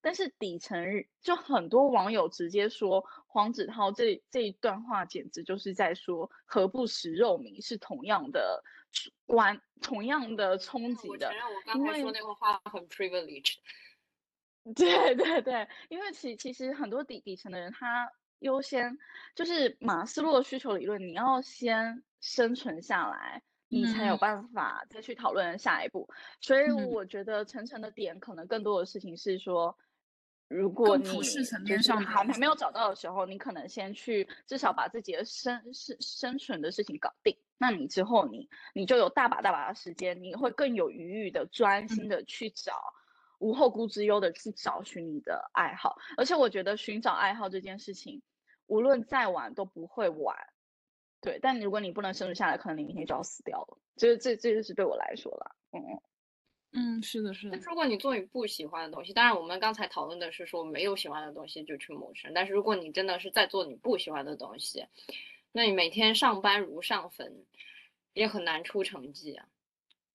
[0.05, 8.63] 但是底层就很多网友直接说黄子韬这这一段话简直就是在说何不食肉糜是同样的
[9.25, 13.55] 关同样的冲击的我承，认我刚才说那个话很 privileged。
[14.75, 18.95] 对对对，因为其其实很多底底层的人，他优先
[19.33, 26.07] 就是马斯洛需求理论，你要先生存下来，你才有嗯办法再去讨论下一步。
[26.41, 29.75] 所以嗯我觉得层层的点，可能更多的事情是说，
[30.47, 31.55] 如果你就是
[32.05, 37.37] 还还没有找到的时候，你可能先去至少把自己的生生生存的事情搞定。
[37.57, 42.73] 那你之后你你就有大把大把的时间，你会更有余裕的专心的去找。
[43.39, 48.21] 无后顾之忧的去找寻你的爱好，而且我觉得寻找爱好这件事情，
[48.65, 50.37] 无论再晚都不会晚。
[51.19, 53.77] 对，但如果你不能生存下来，可能你明天就要死掉了。
[53.97, 55.55] 这这这就是对我来说啦。
[55.73, 56.01] 嗯，嗯，
[57.01, 64.85] 是的，是的但，如果你做你不喜欢的东西，当然我们刚才讨论的是说没有喜欢的东西就去谋生，但是如果你真的是在做你不喜欢的东西，
[65.51, 67.45] 那你每天上班如上坟，
[68.13, 69.47] 也很难出成绩啊。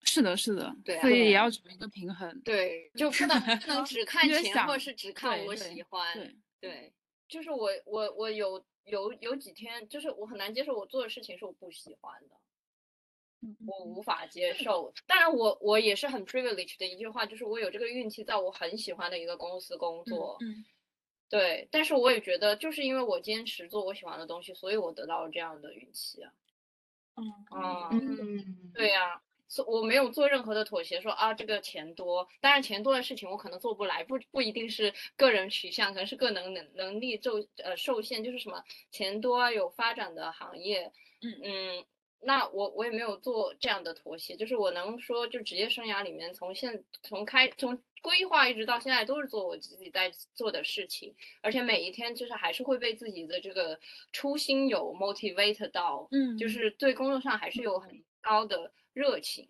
[0.02, 2.40] 是的，是的，对啊所以也要找一个平衡。
[2.40, 6.14] 对，就不能不能只看钱，或想是只看我喜欢。
[6.14, 6.92] 对，对，
[7.28, 12.49] 就是我我我有有有几天，就是我很难接受我做的事情是我不喜欢的，嗯
[13.66, 14.92] 我无法接受。
[15.06, 20.36] 当然我，我也是很 privileged 的一句话，就是我有这个运气，在我很喜欢的一个公司工作。
[20.40, 20.64] 嗯，
[21.28, 26.32] 对，但是我也觉得，就是因为我坚持做我喜欢的东西，所以我得到了这样的运气啊。
[27.16, 41.40] 嗯啊嗯，对呀、所我没有做任何的妥协，说啊这个钱多，当然钱多的事情我可能做不来，不不一定是个人取向，可能是个能能能力受呃受限，就是什么钱多啊有发展的行业，嗯。
[41.42, 41.84] 嗯，
[42.22, 53.78] 那我我也没有做这样的妥协，就是我能说就职业生涯里面从现从开从规划一直到现在都是做我自己在做的事情，而且每一天就是还是会被自己的这个
[54.12, 56.36] 初心有 motivate 到，嗯。
[56.36, 59.48] 就是对工作上还是有很高的热情。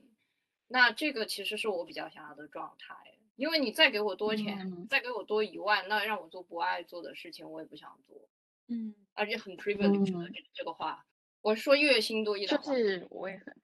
[0.68, 2.94] 那这个其实是我比较想要的状态，
[3.36, 4.86] 因为你再给我多钱，嗯。
[4.88, 8.28] 再给我多一万，那让我做不爱做的事情，我也不想做，
[8.68, 11.04] 嗯，而且很 privilege 的嗯这这个话，
[11.42, 13.56] 我说月薪多一就两万，是我也很。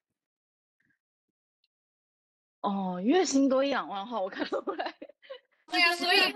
[2.61, 4.95] 哦，月薪多一两万的话，我看不来。
[5.71, 6.33] 对呀、所以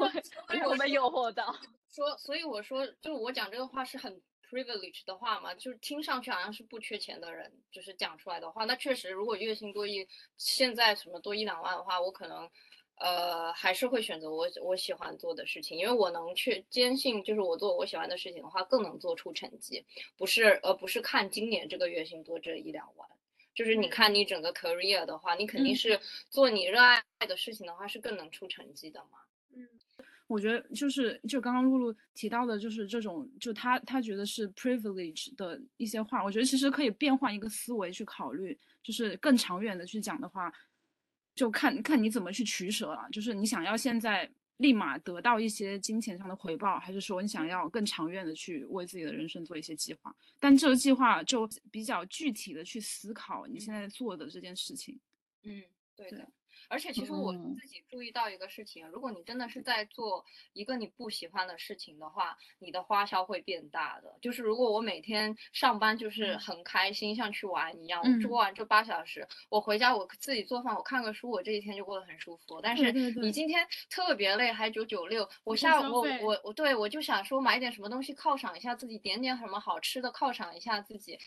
[0.64, 1.55] 我被诱惑到。
[1.88, 8.64] 说，所以我说，就我讲这个话是很 privilege 的话嘛，就是听上去好像是不缺钱的人，就是讲出来的话。
[8.64, 12.48] 那确实，如果月薪多一，现在什么多一两万的话，我可能，
[13.00, 19.84] 呃，还是会选择我我喜欢做的事情，因为我能去坚信，就是我做我喜欢的事情的话，更能做出成绩，
[20.18, 23.08] 不是，而不是看今年这个月薪多这一两万。
[23.54, 29.18] 就是你看你整个 career 的话，你肯定是做你热爱的事情的话，是更能出成绩的嘛。
[29.56, 29.66] 嗯。
[30.26, 40.52] 我觉得就是就刚刚露露提到的，就是这种就他他觉得是 privilege 的一些话，我觉得其实可以变换一个思维去考虑，就是更长远的去讲的话，
[41.34, 43.08] 就看看你怎么去取舍了。
[43.10, 50.14] 就是你想要现在立马得到一些金钱上的回报，还是说你想要更长远的去为自己的人生做一些计划？
[50.38, 55.00] 但这个计划就比较具体的去思考你现在做的这件事情。
[55.44, 55.62] 嗯，
[55.96, 56.28] 对的。
[56.70, 64.16] 而且其实我自己注意到一个事情，如果你真的是在做一个你不喜欢的事情的话，你的花销会变大的。
[64.22, 72.61] 就是如果我每天上班就是很开心，像去玩一样，我做完这八小时，我回家我自己做饭，我看个书，我这一天就过得很舒服。
[72.62, 81.18] 但是你今天特别累，还九九六，我下午我我我对我就想说买点什么东西犒赏一下自己，点点什么好吃的犒赏一下自己。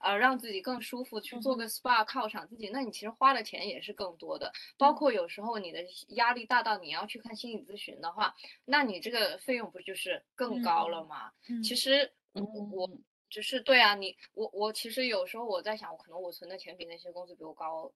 [0.00, 4.52] 呃，让自己更舒服，去做个 SPA 犒赏自己，那你其实花的钱也是更多的。
[4.76, 11.32] 包括有时候你的压力大到你要去看心理咨询的话，那你这个费用不就是更高了吗？
[11.62, 12.90] 其实我我
[13.28, 17.92] 只是对啊，你我我其实有时候我在想，可能我存的钱比那些工资比我高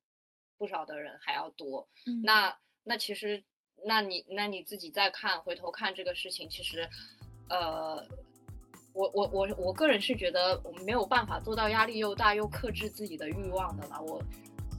[0.58, 1.86] 不少的人还要多。
[2.24, 3.42] 那那其实
[3.84, 6.88] 那你那你自己再看回头看这个事情，其实
[7.48, 8.06] 呃。
[8.96, 14.00] 我我我我个人是觉得我们没有办法做到压力又大又克制自己的欲望的吧。
[14.00, 14.22] 我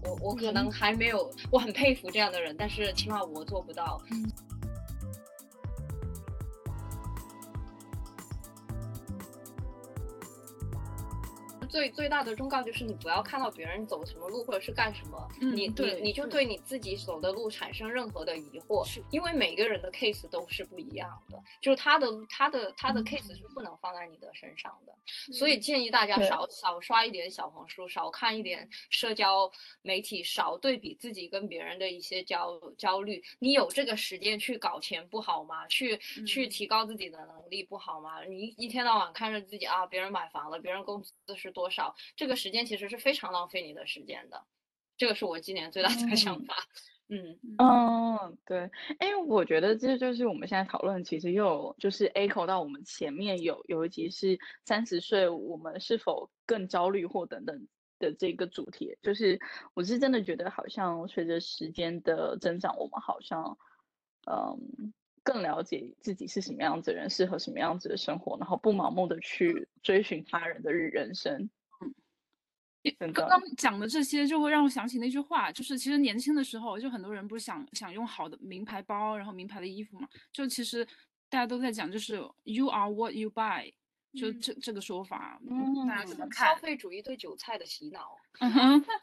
[0.03, 4.01] 我我可能还没有，我很佩服这样的人，但是起码我做不到。
[11.67, 24.93] 最最大的忠告就是你不要看到别人走什么路或者是干什么，你你你就对你自己走的路产生任何的疑惑，因为每个人的 case 都是不一样的，就是他的他的他的 case 是不能放在你的身上的，
[25.34, 29.51] 所以建议大家少少刷一点小红书，少看一点社交
[29.82, 33.21] 媒体，少对比自己跟别人的一些焦焦虑。
[33.39, 35.67] 你有这个时间去搞钱不好吗？
[35.67, 38.23] 去去提高自己的能力不好吗？
[38.23, 41.47] 你一天到晚看着自己啊，别人买房了，别人工资是。
[41.57, 41.95] 多少？
[42.15, 44.45] 这个时间其实是非常浪费你的时间的，
[44.95, 46.55] 这个是我今年最大的想法。
[47.10, 58.99] 嗯嗯，对，哎，我觉得这就是我们现在讨论，其实又就是 echo 到我们前面有有一集是三十岁，我们是否更焦虑或等等的这个主题。
[59.01, 59.39] 就是
[59.73, 63.57] 我是真的觉得，好像随着时间的增长，我们好像
[64.29, 64.93] 嗯。
[65.27, 71.49] 更了解自己是什么样子的人，适合什么样子的生活，然后不盲目的去追寻他人的人生。
[72.99, 80.85] 嗯，刚刚讲的这些就会让我想起那句话，就是其实年轻的时候，就很多人不是想想用好的名牌包，然后名牌的衣服嘛，就其实
[81.27, 83.73] 大家都在讲，就是 you are what you buy，
[84.13, 85.41] 就这这个说法，
[85.89, 86.47] 大家怎么看？
[86.47, 88.17] 消费主义对韭菜的洗脑。
[88.39, 88.85] 嗯哼。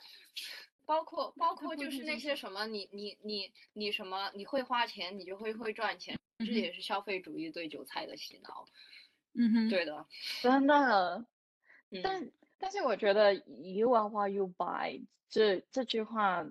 [0.87, 8.67] 包括包括就是那些什么，你你你你什么，你会花钱，你就会会赚钱，这也是消费主义对韭菜的洗脑。
[9.35, 10.07] 嗯哼，对的，
[10.43, 11.25] 真的。
[12.03, 16.45] 但但是我觉得 “you are what you buy” 这这句话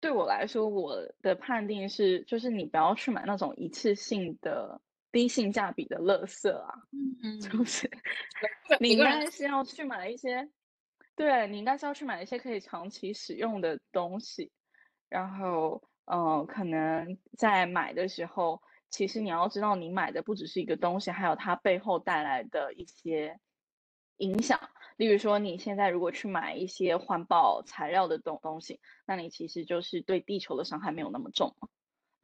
[0.00, 4.80] 对我来说，我的判定是，就是你不要去买那种一次性的
[5.12, 6.74] 低性价比的垃圾啊。
[6.92, 7.90] 嗯嗯，是不是？
[8.80, 10.48] 你应该是要去买一些。
[11.16, 14.52] 对你应该是要去买一些可以长期使用的东西，
[15.08, 23.40] 然后，嗯，可能在买的时候，其实你要知道，你买的不只是一个东西，还有它背后带来的一些
[24.18, 24.60] 影响。
[24.98, 31.56] 例如说，你现在如果去买一些环保材料的东东西，那你其实就是对地球的伤害没有那么重。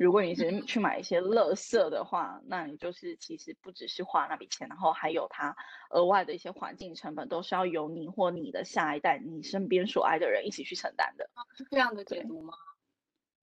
[0.02, 5.56] 如果你是去买一些垃圾的话，那你就是其实不只是花那笔钱，然后还有它
[5.90, 11.30] 额外的一些环境成本，都是要由你或你的下一代、你身边所爱的人一起去承担的。
[11.56, 12.52] 是这样的解读吗？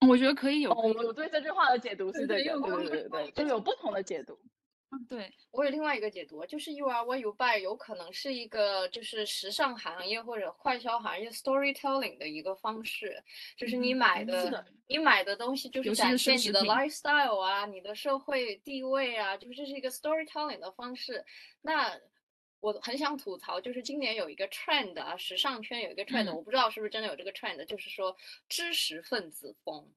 [0.08, 0.72] 我觉得可以有。
[0.74, 4.38] 我对这句话的解读是这个，对对对对，就有不同的解读。
[5.08, 13.24] 对我有另外一个解读，就是 “you are what you buy” 有可能是一个就是时尚行业或者快销行业 storytelling 的一个方式，
[13.55, 21.24] 就是你买的你买的东西就是展现你的 lifestyle 啊，你的社会地位啊，就是这是一个 storytelling 的方式。
[21.61, 21.99] 那
[22.59, 29.93] 我很想吐槽，就是今年有一个 trend 啊，时尚圈有一个 trend，我不知道是不是真的有这个 trend，就是说知识分子风。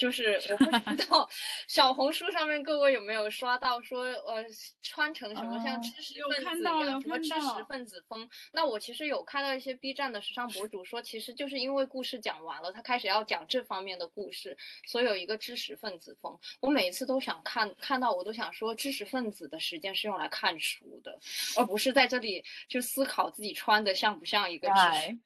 [0.00, 0.64] 就是我不
[0.96, 1.28] 知 道
[1.68, 4.42] 小红书上面各位有没有刷到说呃
[4.82, 8.26] 穿成什么像知识分子一样什么知识分子风？
[8.50, 16.38] 那我其实有看到一些 B 站的时尚博主说，其实就是因为故事讲完了，他开始要讲这方面的故事，所以有一个知识分子风。
[16.60, 21.18] 我每一次都想看看到我都想说，知识分子的时间是用来看书的，
[21.58, 25.18] 而不是在这里就思考自己穿的像不像一个知识。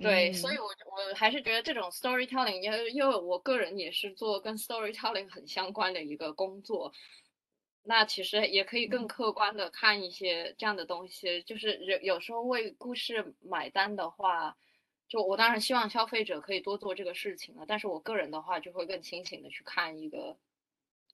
[0.00, 6.92] 对，所以，我我还是觉得这种 storytelling，因为因为我个人也是做跟 storytelling 很相关的一个工作，
[7.82, 11.42] 那其实也可以更客观的看一些这样的东西。
[11.44, 14.56] 就是有有时候为故事买单的话，
[15.08, 20.36] 就我当然希望消费者可以多做这个事情了，但是我个人的话就会更清醒的去看一个，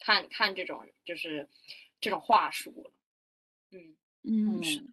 [0.01, 1.49] 看看这种就是
[2.01, 2.93] 这种话术了。
[3.72, 4.85] 嗯嗯是。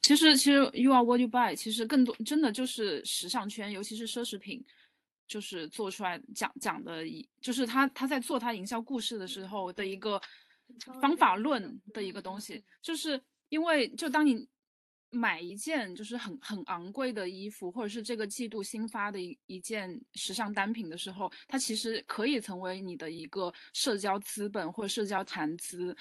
[0.00, 4.64] 其实，其实 you are what you buy，其实更多真的就是时尚圈，尤其是奢侈品，
[5.26, 10.18] 就是做出来讲讲的一，就是他他在做他营销故事的时候的一个
[11.02, 12.64] 方法论的一个东西。
[12.80, 13.20] 就是
[13.50, 14.48] 因为，就当你
[15.10, 25.94] 买一件就是很很昂贵的衣服，或者是这个季度新发的一一件时尚单品的时候，它其实可以成为你的一个社交资本或社交谈资。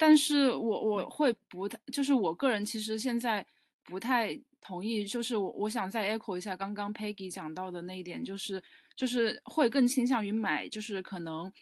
[0.00, 3.46] 但是我我会不太，就是我个人其实现在
[3.84, 8.62] 不太同意，就是我我想再 echo 一下刚刚 Peggy 讲到的那一点，就是
[8.96, 11.52] 就是会更倾向于买，就是可能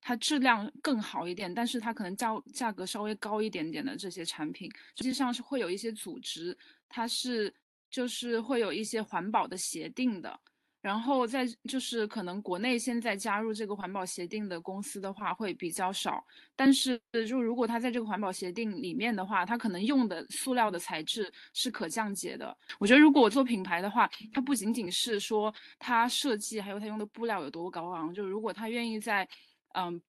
[0.00, 6.56] 它质量更好一点，但是它可能价价格稍微高一点点的这些产品，实际上是会有一些组织，
[6.88, 7.52] 它是
[7.90, 10.38] 就是会有一些环保的协定的。
[10.80, 16.24] 然后在就是可能国内现在加入这个环保协定的公司的话会比较少，
[16.54, 22.56] 但是就如果它在这个环保协定里面的话，它可能用的塑料的材质是可降解的。
[22.78, 29.28] 我觉得如果我做品牌的话，它不仅仅是说它设计，还有它用的布料有多高昂，就如果他愿意在
[29.74, 30.00] 嗯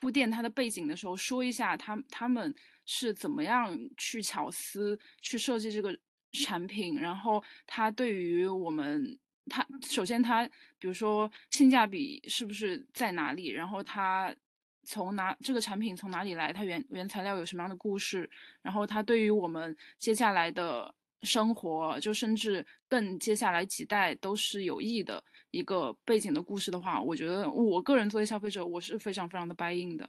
[0.00, 2.54] 铺垫它的背景的时候说一下他他们
[2.86, 5.94] 是怎么样去巧思去设计这个
[6.32, 9.18] 产品，然后它对于我们。
[9.48, 10.46] 它首先，它
[10.78, 13.48] 比如说性价比是不是在哪里？
[13.48, 14.34] 然后它
[14.84, 16.52] 从哪这个产品从哪里来？
[16.52, 18.28] 它原原材料有什么样的故事？
[18.62, 30.08] 然后它对于我们接下来的生活，就甚至更接下来几代都是有益的一个背景的故事的话，我觉得我个人作为消费者，我是非常非常的 buy in 的。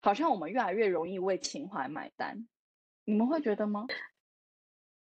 [0.00, 2.46] 好像我们越来越容易为情怀买单，
[3.04, 3.86] 你们会觉得吗？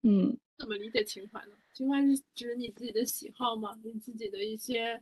[0.04, 0.38] 嗯。
[0.60, 1.54] 怎么理解情怀呢？
[1.74, 3.80] 情怀是指你自己的喜好吗？
[3.82, 5.02] 你自己的一些，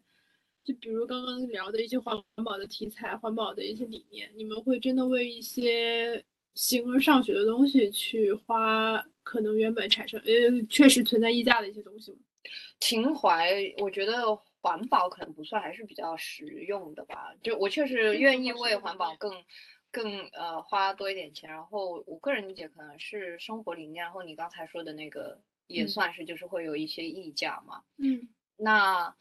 [0.64, 12.20] 就比如刚刚聊的一些环保的题材、环保的一些理念，你们会真的为一些形而上学的东西去花可能原本产生呃确实存在溢价的一些东西吗？
[12.80, 17.34] 情怀，我觉得环保可能不算，还是比较实用的吧。
[17.42, 19.34] 就我确实愿意为环保更。
[19.92, 27.84] 更呃花多一点钱，然后我个人理解可能是生活理念，然后你刚才说的那个也算是，就是会有一些溢价嘛。
[27.98, 29.16] 嗯，那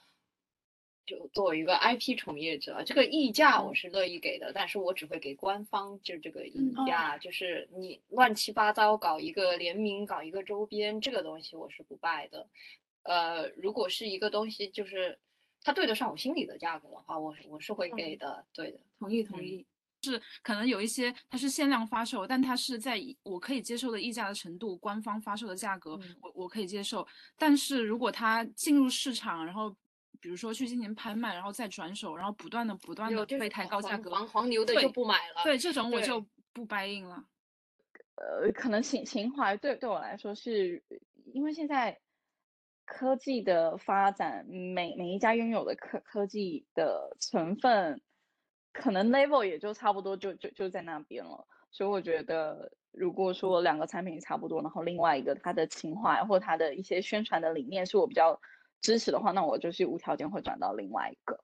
[1.07, 12.49] 就作为一个 IP 从业者，这个溢价我是乐意给的，但是我只会给官方就这个溢价，就是你乱七八糟搞一个联名，搞一个周边，这个东西我是不拜的。
[13.05, 15.17] 呃，如果是一个东西，就是
[15.62, 18.45] 它对得上我心里的价格的话，我我是会给的。
[18.53, 19.64] 对的，同意同意。
[20.13, 27.07] 是可能有一些它是限量发售，但它是在我可以接受的溢价的程度，官方发售的价格我我可以接受。
[27.37, 29.75] 但是如果它进入市场，然后
[30.21, 35.43] 比如说去进行拍卖，然后再转手，然后不断的不断的被抬高价格，黄黄牛的就不买了。
[35.43, 37.25] 对这种我就不 buy in 了。
[38.15, 40.83] 呃，可能情情怀对对我来说是
[41.35, 41.99] 因为现在
[42.87, 48.01] 科技的发展，每每一家拥有的科科技的成分。
[48.81, 51.47] 可能 level 也就差不多，就就就在那边了。
[51.70, 58.41] 所以我觉得，如果说两个产品差不多，然后另外一个它的情怀或它的一些宣传的理念是我比较
[58.81, 61.39] 支持的话，那我就是无条件会转到另外一个。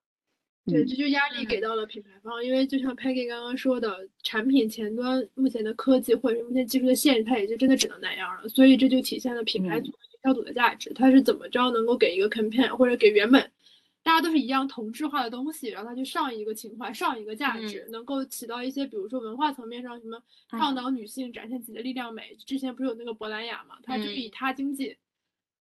[0.64, 8.48] 对，这就压力给到了品牌方，因为就像 Peggy 刚刚说的，产品前端目前的科技或者目前技术的限制，它也就真的只能那样了。
[8.48, 13.51] 所以这就体现了品牌组、营销组的价值，它是怎么着能够给一个 campaign 或者给原本。
[14.02, 22.34] 大家都是一样同质化的东西，然后它去上一个情怀，上一个价值，能够起到一些，比如说文化层面上什么倡导女性展现自己的力量美。
[22.44, 24.96] 之前不是有那个珀兰雅嘛，它就以她经济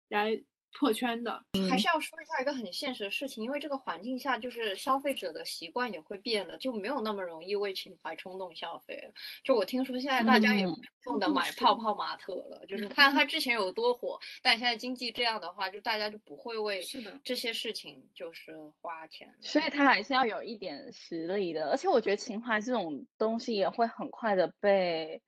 [0.10, 0.42] 来
[0.78, 1.43] 破圈的。
[1.69, 9.13] 还是要说一下一个很现实的事情，因为这个环境下，就是消费者的习惯也会变了，就没有那么容易为情怀冲动消费了。
[9.43, 16.82] 就我听说现在大家也不用的买泡泡玛特了，就是看它之前有多火，但现在经济这样的话，就大家就不会为
[17.24, 19.34] 这些事情就是花钱。
[19.41, 25.22] 所以它还是要有一点实力的，而且我觉得情怀这种东西也会很快的被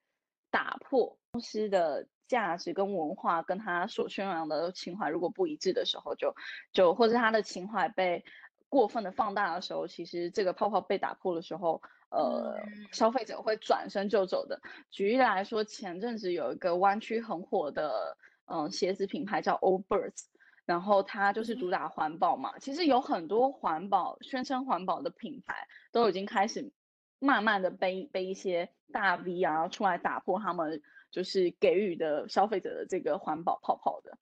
[0.49, 1.17] 打破。
[1.33, 6.35] 公司的价值跟文化跟他所宣扬的情怀如果不一致的时候，就
[6.71, 8.23] 就或者他的情怀被
[8.69, 12.57] 过分的放大的时候，其实这个泡泡被打破的时候，呃，
[12.91, 14.59] 消费者会转身就走的。
[14.89, 20.25] 举例来说，前阵子有一个湾区很火的嗯鞋子品牌叫 Old Birds，
[20.65, 22.57] 然后它就是主打环保嘛。
[22.57, 26.71] 其实有很多环保宣称环保的品牌都已经开始
[27.19, 30.81] 慢慢的被被一些大 V 啊出来打破他们。
[31.13, 34.17] 就是给予的消费者的这个环保泡泡的，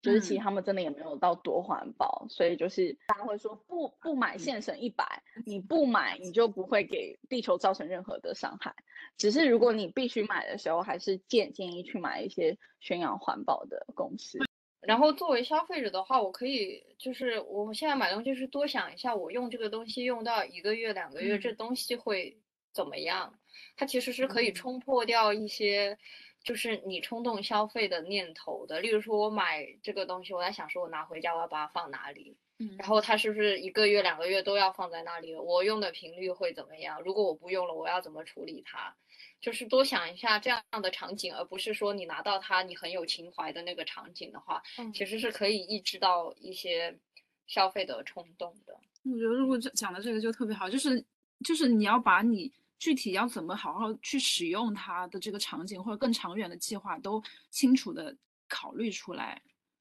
[0.00, 8.74] 就是其实他们真的也没有到多环保，所以就是大家会说不不买现省一百，你不买你就不会给地球造成任何的伤害。
[9.18, 14.38] 只是如果你必须买的时候，还是建建议去买一些宣扬环保的公司。
[14.80, 22.40] 然后作为消费者的话，我可以就是我现在买东西是多想一下，我用这个东西用到一个月两个月，这东西会。
[22.76, 23.32] 怎么样？
[23.74, 25.98] 它其实是可以冲破掉一些，
[26.44, 28.80] 就是你冲动消费的念头的。
[28.80, 32.36] 例如说，我买这个东西，我在想说，我拿回家我要把它放哪里？
[32.58, 35.34] 嗯，然后它是不是一个月、两个月都要放在那里？
[35.34, 37.02] 我用的频率会怎么样？
[37.02, 38.94] 如果我不用了，我要怎么处理它？
[39.40, 44.62] 就是多想一下这样的场景，而不是说你拿到它你很有情怀的那个场景的话，
[44.94, 46.98] 其实是可以抑制到一些
[47.46, 48.74] 消费的冲动的。
[49.04, 51.04] 我觉得如果讲的这个就特别好，就是
[51.44, 52.50] 就是你要把你。
[52.78, 58.16] 具体要怎么好好去使用它的这个场景，或者更长远的计划，都清楚的
[58.48, 59.40] 考虑出来，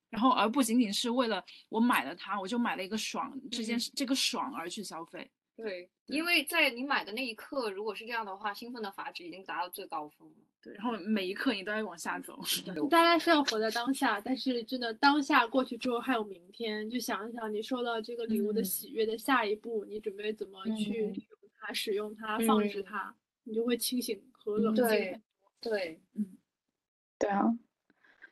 [0.10, 5.30] 然后而不仅仅是为了我买了它，我就买了一个爽这件事，这个爽而去消费。
[5.58, 10.36] 对，因为在你买的那一刻，如果是这样的话，兴奋的阀值已经达到最高峰了。
[10.62, 12.38] 对，然后每一刻你都在往下走。
[12.90, 21.14] 大家是要活在当下，但是真的当下过去之后还有明天，就想一想你收到这个礼物的喜悦的下一步，你准备怎么去？
[21.74, 24.86] 使用它，放置它，你就会清醒和冷静。
[24.88, 25.22] 对，
[25.62, 26.38] 对，嗯，
[27.20, 27.44] 对啊。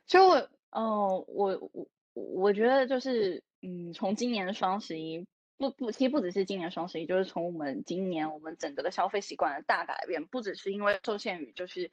[0.05, 5.25] 所以，我，哦，我，我，我觉得就是，嗯，从今年双十一，
[5.57, 11.91] 不不，其实不只是今年双十一，就是从我们今年我们整个的消费习惯的大改变，不只是因为受限于就是，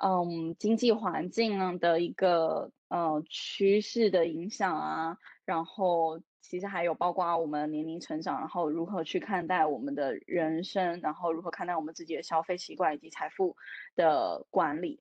[0.00, 6.20] 嗯，经济环境的一个呃趋势的影响啊，然后。
[6.40, 13.56] 其实还有包括我们年龄成长，然后如何去看待我们的人生，然后如何看待我们自己的消费习惯以及财富
[13.96, 14.98] 的管理，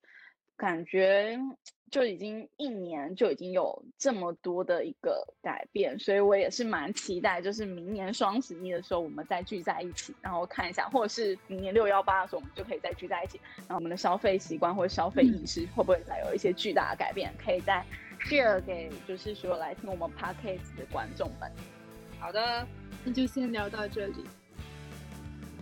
[0.58, 1.40] 感觉
[1.90, 17.86] 就已经一年就已经有这么多的一个改变，所以我也是蛮期待，就是明年双十一的时候我们再聚在一起，然后看一下，或者是明年六幺八的时候我们就可以再聚在一起，然后我们的消费习惯或者消费意识会不会再有一些巨大的改变，可以在。
[18.28, 21.52] Share 给就是所有来听我们 podcast 的观众们。
[22.20, 22.68] 好的，
[23.04, 24.26] 那就先聊到这里。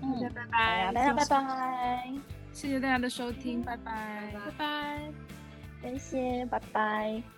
[0.02, 2.14] 大家拜拜，大家拜拜，
[2.54, 5.12] 谢谢大家的收听，拜拜，拜拜，
[5.82, 7.35] 感谢，拜拜。